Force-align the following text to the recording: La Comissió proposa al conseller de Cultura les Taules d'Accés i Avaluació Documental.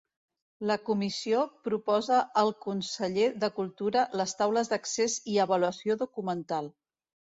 La 0.69 0.75
Comissió 0.85 1.41
proposa 1.67 2.21
al 2.43 2.49
conseller 2.67 3.27
de 3.43 3.49
Cultura 3.61 4.07
les 4.23 4.35
Taules 4.41 4.73
d'Accés 4.73 5.19
i 5.35 5.41
Avaluació 5.45 5.99
Documental. 6.05 6.73